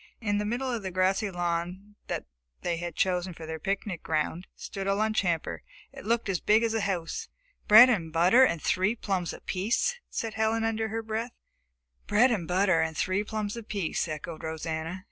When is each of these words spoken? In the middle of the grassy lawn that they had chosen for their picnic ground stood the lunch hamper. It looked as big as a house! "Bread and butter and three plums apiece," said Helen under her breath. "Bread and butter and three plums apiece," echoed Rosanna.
In 0.19 0.39
the 0.39 0.45
middle 0.45 0.71
of 0.73 0.81
the 0.81 0.89
grassy 0.89 1.29
lawn 1.29 1.95
that 2.07 2.25
they 2.63 2.77
had 2.77 2.95
chosen 2.95 3.35
for 3.35 3.45
their 3.45 3.59
picnic 3.59 4.01
ground 4.01 4.47
stood 4.55 4.87
the 4.87 4.95
lunch 4.95 5.21
hamper. 5.21 5.61
It 5.93 6.07
looked 6.07 6.27
as 6.27 6.39
big 6.39 6.63
as 6.63 6.73
a 6.73 6.81
house! 6.81 7.29
"Bread 7.67 7.87
and 7.87 8.11
butter 8.11 8.43
and 8.43 8.59
three 8.59 8.95
plums 8.95 9.31
apiece," 9.31 9.99
said 10.09 10.33
Helen 10.33 10.63
under 10.63 10.87
her 10.87 11.03
breath. 11.03 11.33
"Bread 12.07 12.31
and 12.31 12.47
butter 12.47 12.81
and 12.81 12.97
three 12.97 13.23
plums 13.23 13.55
apiece," 13.55 14.07
echoed 14.07 14.43
Rosanna. 14.43 14.99